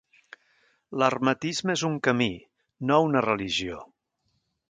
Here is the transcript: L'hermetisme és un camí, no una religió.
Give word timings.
L'hermetisme 1.01 1.75
és 1.75 1.83
un 1.91 1.99
camí, 2.09 2.29
no 2.91 2.99
una 3.11 3.23
religió. 3.29 3.77